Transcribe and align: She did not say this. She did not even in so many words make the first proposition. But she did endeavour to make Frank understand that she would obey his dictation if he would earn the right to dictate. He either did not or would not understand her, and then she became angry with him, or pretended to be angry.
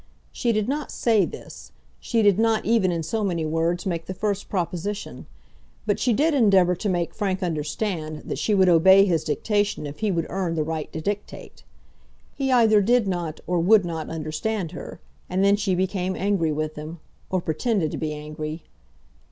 She 0.31 0.51
did 0.51 0.67
not 0.67 0.89
say 0.89 1.25
this. 1.25 1.73
She 1.99 2.23
did 2.23 2.39
not 2.39 2.65
even 2.65 2.91
in 2.91 3.03
so 3.03 3.23
many 3.23 3.45
words 3.45 3.85
make 3.85 4.07
the 4.07 4.15
first 4.15 4.49
proposition. 4.49 5.27
But 5.85 5.99
she 5.99 6.11
did 6.11 6.33
endeavour 6.33 6.73
to 6.77 6.89
make 6.89 7.13
Frank 7.13 7.43
understand 7.43 8.23
that 8.25 8.39
she 8.39 8.55
would 8.55 8.67
obey 8.67 9.05
his 9.05 9.23
dictation 9.23 9.85
if 9.85 9.99
he 9.99 10.09
would 10.09 10.25
earn 10.27 10.55
the 10.55 10.63
right 10.63 10.91
to 10.93 11.01
dictate. 11.01 11.61
He 12.33 12.51
either 12.51 12.81
did 12.81 13.07
not 13.07 13.41
or 13.45 13.59
would 13.59 13.85
not 13.85 14.09
understand 14.09 14.71
her, 14.71 14.99
and 15.29 15.45
then 15.45 15.55
she 15.55 15.75
became 15.75 16.15
angry 16.15 16.51
with 16.51 16.73
him, 16.77 16.99
or 17.29 17.39
pretended 17.39 17.91
to 17.91 17.97
be 17.97 18.11
angry. 18.11 18.63